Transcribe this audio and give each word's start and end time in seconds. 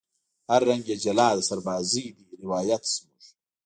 هر 0.49 0.61
رنگ 0.69 0.83
یې 0.89 0.95
جلا 1.03 1.29
د 1.35 1.39
سربازۍ 1.49 2.05
دی 2.17 2.25
روایت 2.43 2.83
زموږ 2.95 3.21